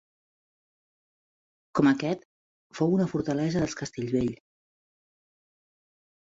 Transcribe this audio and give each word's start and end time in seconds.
Com 1.79 1.89
aquest, 1.91 2.23
fou 2.79 2.95
una 2.97 3.07
fortalesa 3.13 3.63
dels 3.65 3.77
Castellvell. 3.83 4.33